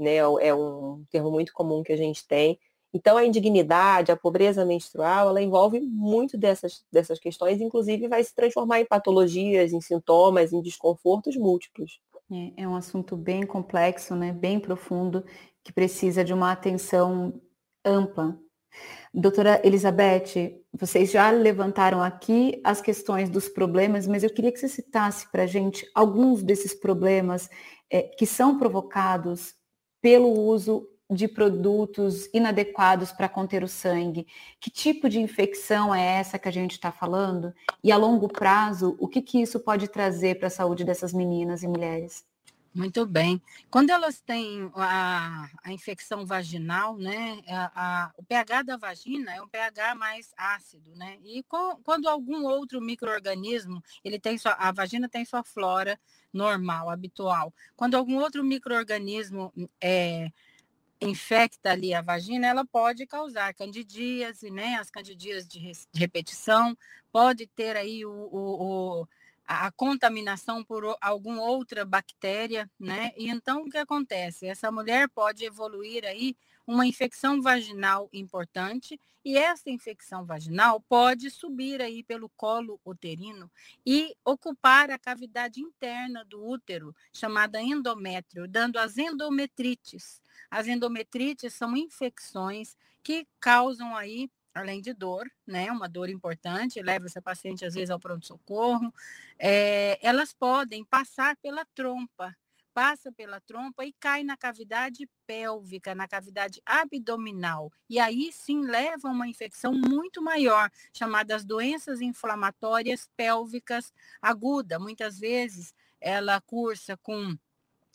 [0.00, 0.16] né?
[0.16, 2.58] É um termo muito comum que a gente tem.
[2.92, 8.34] Então, a indignidade, a pobreza menstrual, ela envolve muito dessas, dessas questões, inclusive vai se
[8.34, 12.00] transformar em patologias, em sintomas, em desconfortos múltiplos.
[12.32, 14.32] É, é um assunto bem complexo, né?
[14.32, 15.24] bem profundo,
[15.62, 17.40] que precisa de uma atenção
[17.84, 18.36] ampla.
[19.12, 24.68] Doutora Elizabeth, vocês já levantaram aqui as questões dos problemas, mas eu queria que você
[24.68, 27.48] citasse para a gente alguns desses problemas
[27.90, 29.54] é, que são provocados
[30.00, 34.26] pelo uso de produtos inadequados para conter o sangue?
[34.60, 37.52] Que tipo de infecção é essa que a gente está falando?
[37.82, 41.62] E a longo prazo, o que, que isso pode trazer para a saúde dessas meninas
[41.62, 42.24] e mulheres?
[42.72, 43.42] Muito bem.
[43.68, 49.42] Quando elas têm a, a infecção vaginal, né, a, a, o pH da vagina é
[49.42, 51.18] um pH mais ácido, né?
[51.24, 55.98] E com, quando algum outro microorganismo, ele tem sua, a vagina tem sua flora
[56.32, 57.52] normal, habitual.
[57.74, 60.30] Quando algum outro microorganismo é,
[61.00, 64.76] infecta ali a vagina, ela pode causar candidíase, né?
[64.76, 66.78] As candidíases de, repetição,
[67.10, 69.08] pode ter aí o, o, o
[69.52, 73.10] a contaminação por alguma outra bactéria, né?
[73.16, 74.46] E então o que acontece?
[74.46, 81.82] Essa mulher pode evoluir aí uma infecção vaginal importante e essa infecção vaginal pode subir
[81.82, 83.50] aí pelo colo uterino
[83.84, 90.22] e ocupar a cavidade interna do útero, chamada endométrio, dando as endometrites.
[90.48, 97.06] As endometrites são infecções que causam aí além de dor, né, uma dor importante, leva
[97.06, 98.92] essa paciente às vezes ao pronto-socorro,
[99.38, 102.36] é, elas podem passar pela trompa,
[102.72, 107.70] passa pela trompa e cai na cavidade pélvica, na cavidade abdominal.
[107.88, 114.78] E aí sim leva a uma infecção muito maior, chamada as doenças inflamatórias pélvicas aguda.
[114.78, 117.36] Muitas vezes ela cursa com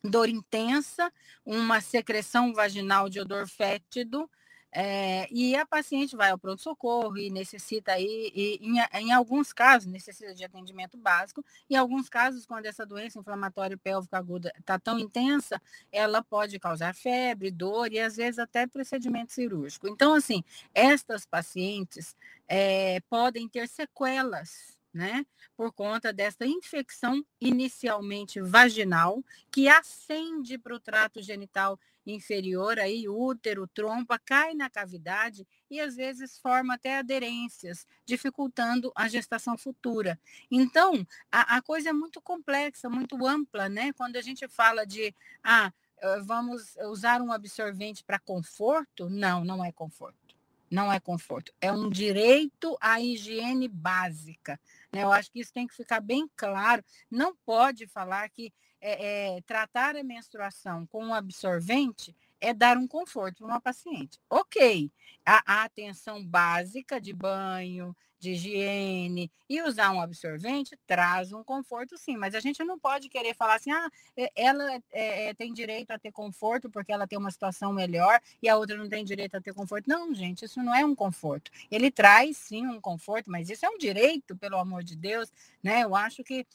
[0.04, 1.12] dor intensa,
[1.44, 4.30] uma secreção vaginal de odor fétido,
[4.78, 9.90] é, e a paciente vai ao pronto-socorro e necessita aí, e, em, em, alguns casos,
[9.90, 15.00] necessita de atendimento básico, em alguns casos, quando essa doença inflamatória pélvica aguda está tão
[15.00, 19.88] intensa, ela pode causar febre, dor e às vezes até procedimento cirúrgico.
[19.88, 22.14] Então, assim, estas pacientes
[22.46, 25.26] é, podem ter sequelas né?
[25.58, 33.68] Por conta dessa infecção inicialmente vaginal, que ascende para o trato genital inferior, aí útero,
[33.68, 40.18] trompa, cai na cavidade e às vezes forma até aderências, dificultando a gestação futura.
[40.50, 43.92] Então, a, a coisa é muito complexa, muito ampla, né?
[43.92, 49.66] Quando a gente fala de ah, eh, vamos usar um absorvente para conforto, não, não
[49.66, 50.26] é conforto.
[50.70, 54.60] Não é conforto, é um direito à higiene básica.
[54.96, 55.04] Né?
[55.04, 56.82] Eu acho que isso tem que ficar bem claro.
[57.12, 62.88] Não pode falar que é, é, tratar a menstruação com um absorvente é dar um
[62.88, 64.20] conforto para uma paciente.
[64.30, 64.90] Ok,
[65.26, 71.96] a, a, atenção básica de banho, de higiene e usar um absorvente traz um conforto
[71.98, 73.90] sim, mas a gente não pode querer falar assim, ah,
[74.36, 78.50] ela é, é, tem direito a ter conforto porque ela tem uma situação melhor e
[78.50, 79.88] a outra não tem direito a ter conforto.
[79.88, 81.52] Não, gente, isso não é um conforto.
[81.70, 85.84] Ele traz sim um conforto, mas isso é um direito, pelo amor de Deus, né?
[85.84, 86.48] Eu acho que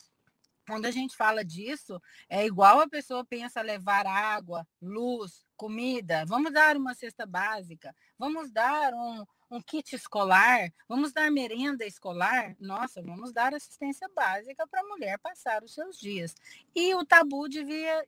[0.66, 6.24] quando a gente fala disso, é igual a pessoa pensa levar água, luz, comida.
[6.26, 12.56] Vamos dar uma cesta básica, vamos dar um, um kit escolar, vamos dar merenda escolar.
[12.60, 16.34] Nossa, vamos dar assistência básica para a mulher passar os seus dias.
[16.74, 18.06] E o tabu devia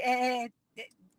[0.00, 0.50] é, é,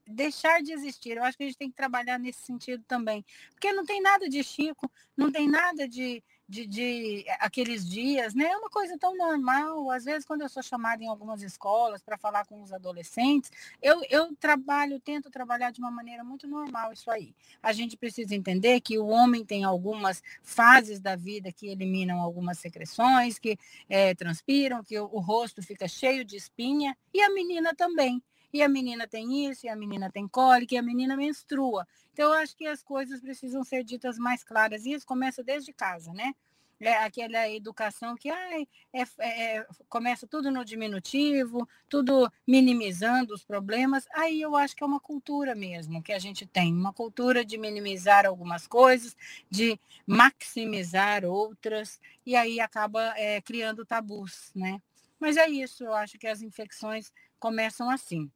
[0.08, 1.18] deixar de existir.
[1.18, 3.24] Eu acho que a gente tem que trabalhar nesse sentido também.
[3.52, 8.46] Porque não tem nada de Chico, não tem nada de de, de, aqueles dias, né?
[8.46, 9.92] É uma coisa tão normal.
[9.92, 14.02] Às vezes, quando eu sou chamada em algumas escolas para falar com os adolescentes, eu,
[14.10, 17.36] eu trabalho, tento trabalhar de uma maneira muito normal isso aí.
[17.62, 22.58] A gente precisa entender que o homem tem algumas fases da vida que eliminam algumas
[22.58, 23.56] secreções, que
[23.88, 28.62] é, transpiram, que o, o rosto fica cheio de espinha, e a menina também e
[28.62, 31.88] a menina tem isso, e a menina tem cólica, e a menina menstrua.
[32.14, 35.72] Então, eu acho que as coisas precisam ser ditas mais claras, e isso começa desde
[35.74, 36.34] casa, né?
[36.82, 44.08] É aquela educação que ai, é, é, começa tudo no diminutivo, tudo minimizando os problemas.
[44.14, 47.58] Aí eu acho que é uma cultura mesmo que a gente tem, uma cultura de
[47.58, 49.16] minimizar algumas coisas,
[49.50, 54.82] de maximizar outras, e aí acaba é, criando tabus, né?
[55.20, 58.32] Mas é isso, eu acho que as infecções começam assim.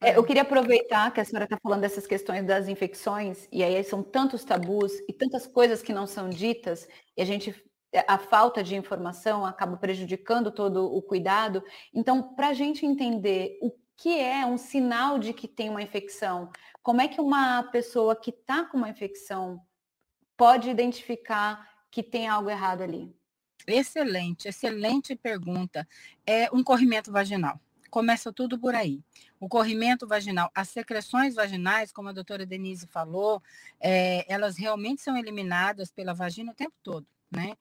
[0.00, 3.82] É, eu queria aproveitar que a senhora está falando dessas questões das infecções, e aí
[3.82, 7.54] são tantos tabus e tantas coisas que não são ditas, e a gente
[8.06, 11.64] a falta de informação acaba prejudicando todo o cuidado.
[11.92, 16.50] Então, para a gente entender o que é um sinal de que tem uma infecção,
[16.82, 19.60] como é que uma pessoa que está com uma infecção
[20.36, 23.10] pode identificar que tem algo errado ali?
[23.66, 25.88] Excelente, excelente pergunta.
[26.26, 27.58] É um corrimento vaginal
[27.90, 29.02] começa tudo por aí.
[29.40, 33.42] O corrimento vaginal, as secreções vaginais, como a doutora Denise falou,
[33.80, 37.56] é, elas realmente são eliminadas pela vagina o tempo todo, né?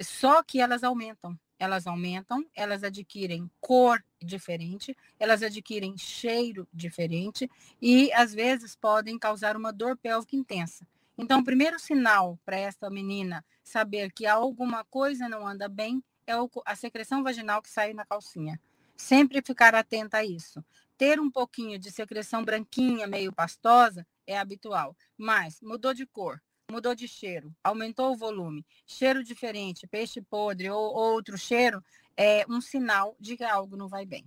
[0.00, 1.38] Só que elas aumentam.
[1.58, 9.56] Elas aumentam, elas adquirem cor diferente, elas adquirem cheiro diferente e às vezes podem causar
[9.56, 10.86] uma dor pélvica intensa.
[11.16, 16.34] Então, o primeiro sinal para essa menina saber que alguma coisa não anda bem é
[16.66, 18.60] a secreção vaginal que sai na calcinha.
[18.96, 20.64] Sempre ficar atenta a isso.
[20.96, 24.96] Ter um pouquinho de secreção branquinha, meio pastosa, é habitual.
[25.16, 30.94] Mas mudou de cor, mudou de cheiro, aumentou o volume, cheiro diferente, peixe podre ou,
[30.94, 31.82] ou outro cheiro,
[32.16, 34.24] é um sinal de que algo não vai bem.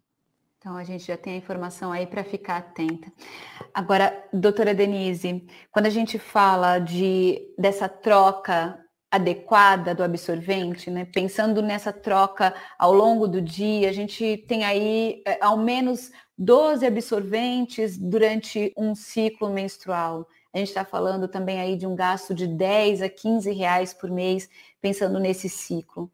[0.59, 3.11] Então a gente já tem a informação aí para ficar atenta.
[3.73, 8.77] Agora, doutora Denise, quando a gente fala de dessa troca
[9.11, 11.05] adequada do absorvente, né?
[11.05, 16.85] Pensando nessa troca ao longo do dia, a gente tem aí é, ao menos 12
[16.85, 20.27] absorventes durante um ciclo menstrual.
[20.53, 24.09] A gente está falando também aí de um gasto de 10 a 15 reais por
[24.09, 24.49] mês,
[24.81, 26.11] pensando nesse ciclo.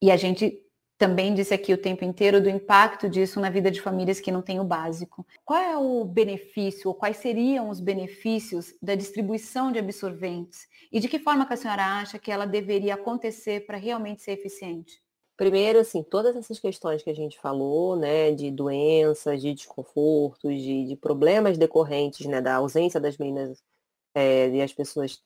[0.00, 0.60] E a gente
[1.00, 4.42] também disse aqui o tempo inteiro do impacto disso na vida de famílias que não
[4.42, 5.26] têm o básico.
[5.46, 10.68] Qual é o benefício, ou quais seriam os benefícios da distribuição de absorventes?
[10.92, 14.32] E de que forma que a senhora acha que ela deveria acontecer para realmente ser
[14.32, 15.02] eficiente?
[15.38, 20.84] Primeiro, assim, todas essas questões que a gente falou, né, de doenças, de desconfortos, de,
[20.84, 23.58] de problemas decorrentes, né, da ausência das meninas
[24.14, 25.18] é, e as pessoas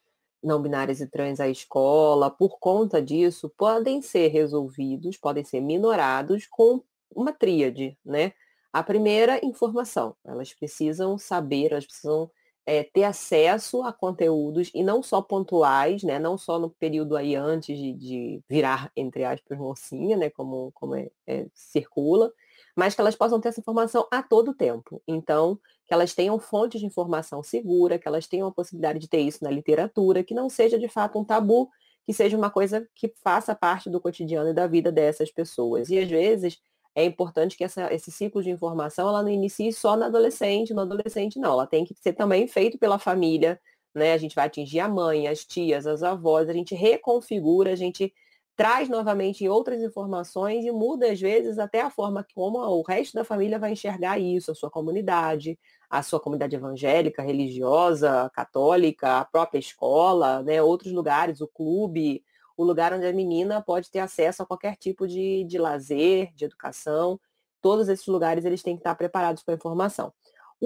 [0.45, 6.47] não binárias e trans à escola, por conta disso, podem ser resolvidos, podem ser minorados
[6.47, 8.33] com uma tríade, né?
[8.73, 10.17] A primeira, informação.
[10.25, 12.31] Elas precisam saber, elas precisam
[12.67, 16.19] é, ter acesso a conteúdos e não só pontuais, né?
[16.19, 20.31] Não só no período aí antes de, de virar, entre aspas, mocinha, né?
[20.31, 22.33] Como, como é, é, circula,
[22.77, 25.01] mas que elas possam ter essa informação a todo tempo.
[25.07, 29.21] Então, que elas tenham fontes de informação segura, que elas tenham a possibilidade de ter
[29.21, 31.69] isso na literatura, que não seja de fato um tabu,
[32.07, 35.91] que seja uma coisa que faça parte do cotidiano e da vida dessas pessoas.
[35.91, 36.59] E às vezes
[36.95, 40.83] é importante que essa, esse ciclo de informação ela não inicie só na adolescente, no
[40.83, 43.61] adolescente não, ela tem que ser também feito pela família,
[43.95, 44.13] né?
[44.13, 48.13] A gente vai atingir a mãe, as tias, as avós, a gente reconfigura, a gente
[48.57, 53.25] traz novamente outras informações e muda, às vezes, até a forma como o resto da
[53.25, 55.59] família vai enxergar isso, a sua comunidade,
[55.91, 62.23] a sua comunidade evangélica, religiosa, católica, a própria escola, né, outros lugares, o clube,
[62.57, 66.45] o lugar onde a menina pode ter acesso a qualquer tipo de, de lazer, de
[66.45, 67.19] educação.
[67.61, 70.13] Todos esses lugares eles têm que estar preparados com a informação.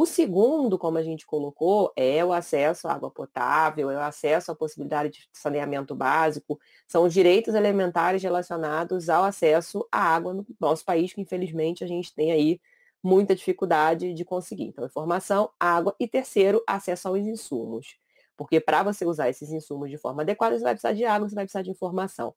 [0.00, 4.52] O segundo, como a gente colocou, é o acesso à água potável, é o acesso
[4.52, 10.46] à possibilidade de saneamento básico, são os direitos elementares relacionados ao acesso à água no
[10.60, 12.60] nosso país, que infelizmente a gente tem aí
[13.02, 14.66] muita dificuldade de conseguir.
[14.66, 17.96] Então, informação, água e terceiro, acesso aos insumos.
[18.36, 21.34] Porque para você usar esses insumos de forma adequada, você vai precisar de água, você
[21.34, 22.32] vai precisar de informação.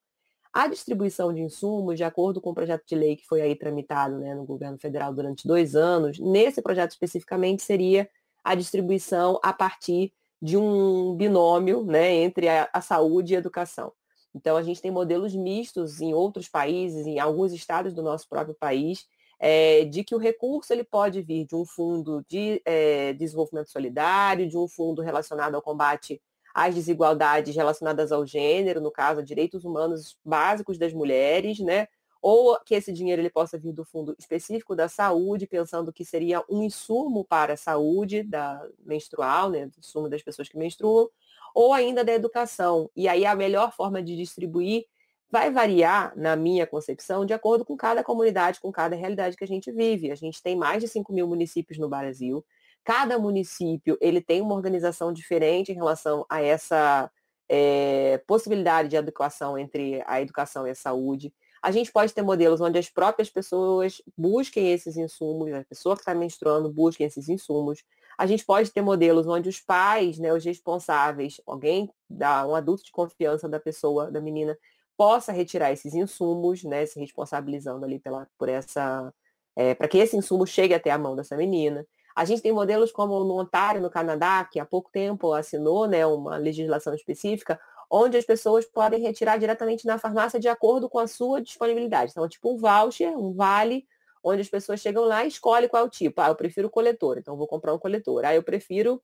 [0.53, 4.17] A distribuição de insumos, de acordo com o projeto de lei que foi aí tramitado
[4.17, 8.09] né, no governo federal durante dois anos, nesse projeto especificamente seria
[8.43, 10.11] a distribuição a partir
[10.41, 13.93] de um binômio né, entre a, a saúde e a educação.
[14.33, 18.55] Então, a gente tem modelos mistos em outros países, em alguns estados do nosso próprio
[18.55, 19.05] país,
[19.39, 24.47] é, de que o recurso ele pode vir de um fundo de é, desenvolvimento solidário,
[24.47, 26.21] de um fundo relacionado ao combate
[26.53, 31.87] as desigualdades relacionadas ao gênero, no caso, a direitos humanos básicos das mulheres, né?
[32.21, 36.43] Ou que esse dinheiro ele possa vir do fundo específico da saúde, pensando que seria
[36.49, 41.09] um insumo para a saúde da menstrual, né, do insumo das pessoas que menstruam,
[41.55, 42.89] ou ainda da educação.
[42.95, 44.85] E aí a melhor forma de distribuir
[45.31, 49.47] vai variar, na minha concepção, de acordo com cada comunidade, com cada realidade que a
[49.47, 50.11] gente vive.
[50.11, 52.45] A gente tem mais de 5 mil municípios no Brasil.
[52.83, 57.11] Cada município ele tem uma organização diferente em relação a essa
[57.47, 61.33] é, possibilidade de adequação entre a educação e a saúde.
[61.61, 66.01] A gente pode ter modelos onde as próprias pessoas busquem esses insumos, a pessoa que
[66.01, 67.83] está menstruando busquem esses insumos.
[68.17, 72.91] A gente pode ter modelos onde os pais, né, os responsáveis, alguém, um adulto de
[72.91, 74.57] confiança da pessoa, da menina,
[74.97, 79.13] possa retirar esses insumos, né, se responsabilizando ali pela, por essa,
[79.55, 81.85] é, para que esse insumo chegue até a mão dessa menina.
[82.15, 86.05] A gente tem modelos como no Ontário, no Canadá, que há pouco tempo assinou né,
[86.05, 91.07] uma legislação específica, onde as pessoas podem retirar diretamente na farmácia de acordo com a
[91.07, 92.11] sua disponibilidade.
[92.11, 93.85] Então, é tipo um voucher, um vale,
[94.23, 96.21] onde as pessoas chegam lá e escolhem qual é o tipo.
[96.21, 98.23] Ah, eu prefiro coletor, então vou comprar um coletor.
[98.25, 99.01] Ah, eu prefiro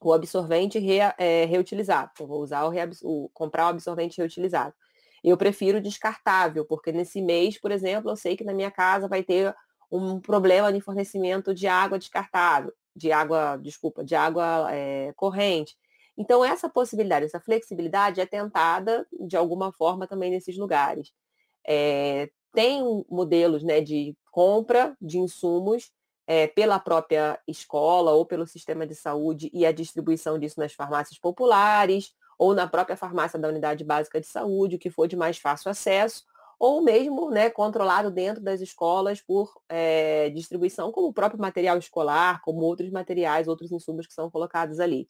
[0.00, 4.74] o absorvente re, é, reutilizado, então vou usar o, o, comprar o absorvente reutilizado.
[5.22, 9.22] Eu prefiro descartável, porque nesse mês, por exemplo, eu sei que na minha casa vai
[9.22, 9.54] ter
[9.90, 15.76] um problema de fornecimento de água descartável, de água, desculpa, de água é, corrente.
[16.16, 21.12] Então, essa possibilidade, essa flexibilidade é tentada de alguma forma também nesses lugares.
[21.66, 25.90] É, tem modelos né, de compra de insumos
[26.26, 31.18] é, pela própria escola ou pelo sistema de saúde e a distribuição disso nas farmácias
[31.18, 35.38] populares ou na própria farmácia da unidade básica de saúde, o que for de mais
[35.38, 36.24] fácil acesso,
[36.58, 42.40] ou mesmo né, controlado dentro das escolas por é, distribuição, como o próprio material escolar,
[42.42, 45.08] como outros materiais, outros insumos que são colocados ali.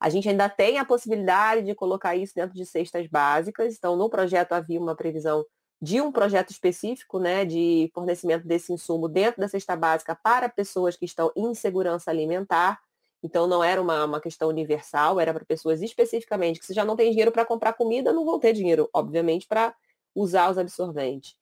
[0.00, 4.08] A gente ainda tem a possibilidade de colocar isso dentro de cestas básicas, então no
[4.08, 5.44] projeto havia uma previsão
[5.82, 10.96] de um projeto específico, né, de fornecimento desse insumo dentro da cesta básica para pessoas
[10.96, 12.78] que estão em segurança alimentar.
[13.22, 16.96] Então não era uma, uma questão universal, era para pessoas especificamente que se já não
[16.96, 19.74] tem dinheiro para comprar comida, não vão ter dinheiro, obviamente, para
[20.14, 21.36] usar os absorventes.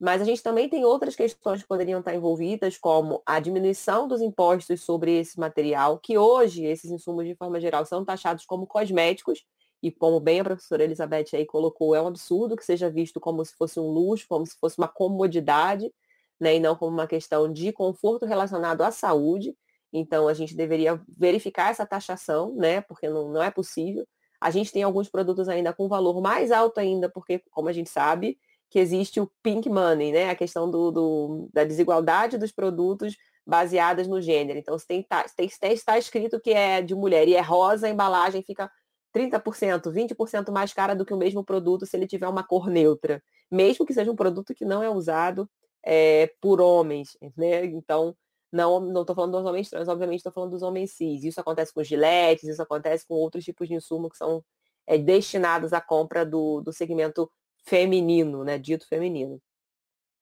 [0.00, 4.22] Mas a gente também tem outras questões que poderiam estar envolvidas, como a diminuição dos
[4.22, 9.44] impostos sobre esse material, que hoje esses insumos, de forma geral, são taxados como cosméticos,
[9.82, 13.44] e como bem a professora Elizabeth aí colocou, é um absurdo que seja visto como
[13.44, 15.92] se fosse um luxo, como se fosse uma comodidade,
[16.38, 19.54] né, e não como uma questão de conforto relacionado à saúde.
[19.92, 24.06] Então, a gente deveria verificar essa taxação, né, porque não, não é possível.
[24.40, 27.90] A gente tem alguns produtos ainda com valor mais alto ainda, porque, como a gente
[27.90, 28.38] sabe,
[28.70, 33.16] que existe o pink money, né, a questão do, do da desigualdade dos produtos
[33.46, 34.58] baseadas no gênero.
[34.58, 38.42] Então, se tem, tem, está escrito que é de mulher e é rosa, a embalagem
[38.42, 38.70] fica
[39.14, 43.22] 30%, 20% mais cara do que o mesmo produto se ele tiver uma cor neutra,
[43.50, 45.50] mesmo que seja um produto que não é usado
[45.84, 47.64] é, por homens, né?
[47.64, 48.16] Então,
[48.52, 51.24] não não estou falando dos homens trans, obviamente estou falando dos homens cis.
[51.24, 54.44] Isso acontece com giletes, isso acontece com outros tipos de insumo que são
[54.86, 57.30] é, destinados à compra do, do segmento
[57.64, 58.58] feminino, né?
[58.58, 59.40] Dito feminino.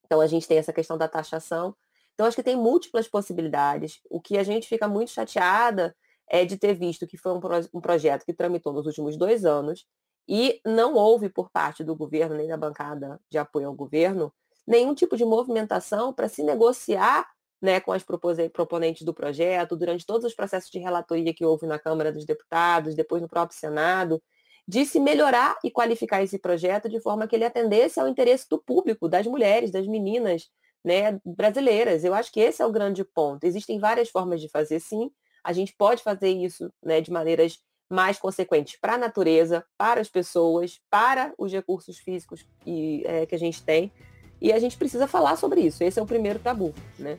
[0.05, 1.77] Então, a gente tem essa questão da taxação.
[2.15, 4.01] Então, acho que tem múltiplas possibilidades.
[4.11, 5.95] O que a gente fica muito chateada
[6.29, 9.45] é de ter visto que foi um, pro, um projeto que tramitou nos últimos dois
[9.45, 9.87] anos
[10.29, 14.33] e não houve por parte do governo, nem da bancada de apoio ao governo,
[14.67, 17.27] nenhum tipo de movimentação para se negociar
[17.61, 18.05] né, com as
[18.53, 22.95] proponentes do projeto, durante todos os processos de relatoria que houve na Câmara dos Deputados,
[22.95, 24.23] depois no próprio Senado,
[24.67, 28.59] de se melhorar e qualificar esse projeto de forma que ele atendesse ao interesse do
[28.59, 30.49] público, das mulheres, das meninas
[30.85, 32.05] né, brasileiras.
[32.05, 33.45] Eu acho que esse é o grande ponto.
[33.45, 35.11] Existem várias formas de fazer, sim,
[35.43, 37.59] a gente pode fazer isso né, de maneiras
[37.91, 43.35] mais consequentes para a natureza, para as pessoas, para os recursos físicos que, é, que
[43.35, 43.91] a gente tem.
[44.41, 45.83] E a gente precisa falar sobre isso.
[45.83, 47.19] Esse é o primeiro tabu, né?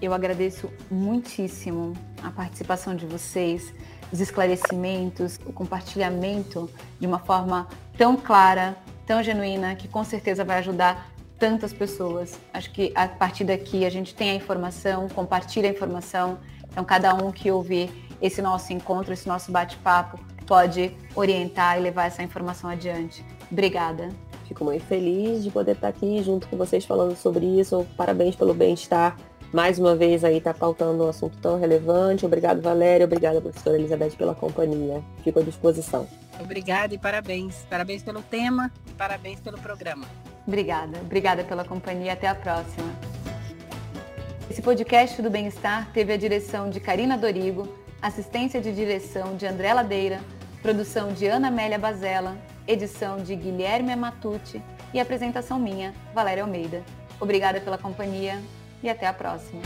[0.00, 3.72] Eu agradeço muitíssimo a participação de vocês,
[4.12, 6.70] os esclarecimentos, o compartilhamento
[7.00, 7.66] de uma forma
[7.96, 8.76] tão clara,
[9.06, 12.38] tão genuína, que com certeza vai ajudar tantas pessoas.
[12.52, 16.38] Acho que a partir daqui a gente tem a informação, compartilha a informação
[16.76, 17.90] então, cada um que ouvir
[18.20, 23.24] esse nosso encontro, esse nosso bate-papo, pode orientar e levar essa informação adiante.
[23.50, 24.10] Obrigada.
[24.46, 27.86] Fico muito feliz de poder estar aqui junto com vocês falando sobre isso.
[27.96, 29.16] Parabéns pelo bem-estar.
[29.52, 32.26] Mais uma vez aí está pautando um assunto tão relevante.
[32.26, 33.06] Obrigado, Valéria.
[33.06, 35.02] Obrigada, professora Elizabeth, pela companhia.
[35.22, 36.06] Fico à disposição.
[36.40, 37.64] Obrigada e parabéns.
[37.70, 40.06] Parabéns pelo tema e parabéns pelo programa.
[40.46, 40.98] Obrigada.
[40.98, 42.12] Obrigada pela companhia.
[42.12, 42.92] Até a próxima.
[44.50, 47.68] Esse podcast do Bem-Estar teve a direção de Karina Dorigo,
[48.00, 50.20] assistência de direção de André Ladeira,
[50.62, 52.36] produção de Ana Amélia Bazella,
[52.66, 54.62] edição de Guilherme Amatucci
[54.94, 56.82] e apresentação minha, Valéria Almeida.
[57.20, 58.40] Obrigada pela companhia
[58.86, 59.60] e até a próxima.